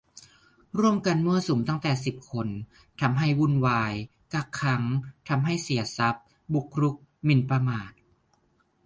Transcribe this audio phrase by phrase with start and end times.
[0.79, 2.47] "ร่วมกันมั่วสุมตั้งแต่สิบคน
[3.01, 3.93] ทำให้วุ่นวาย
[4.33, 4.83] กักขัง
[5.29, 7.91] ทำให้เสียทรัพย์ บุกรุก หมิ่นประมาท"